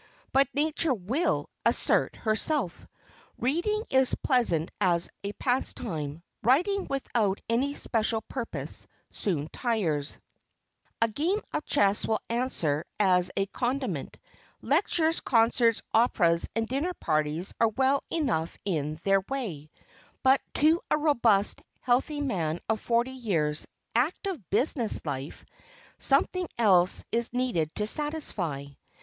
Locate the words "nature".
0.55-0.95